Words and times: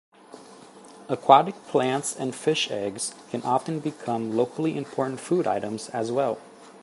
Aquatic 1.09 1.53
plants 1.67 2.15
and 2.15 2.33
fish 2.33 2.71
eggs 2.71 3.13
can 3.29 3.43
often 3.43 3.79
become 3.79 4.35
locally 4.35 4.75
important 4.75 5.19
food 5.19 5.45
items, 5.45 5.89
as 5.89 6.11
well. 6.11 6.39